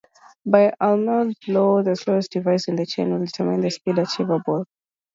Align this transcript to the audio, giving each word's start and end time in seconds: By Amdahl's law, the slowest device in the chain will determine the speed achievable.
By 0.47 0.73
Amdahl's 0.81 1.37
law, 1.47 1.83
the 1.83 1.95
slowest 1.95 2.31
device 2.31 2.67
in 2.67 2.75
the 2.75 2.87
chain 2.87 3.11
will 3.11 3.23
determine 3.23 3.61
the 3.61 3.69
speed 3.69 3.99
achievable. 3.99 4.65